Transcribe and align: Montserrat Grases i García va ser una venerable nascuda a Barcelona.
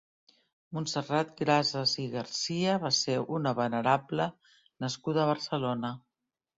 Montserrat 0.77 1.35
Grases 1.41 1.93
i 2.05 2.07
García 2.15 2.79
va 2.87 2.93
ser 3.03 3.21
una 3.39 3.55
venerable 3.63 4.31
nascuda 4.85 5.27
a 5.29 5.33
Barcelona. 5.37 5.97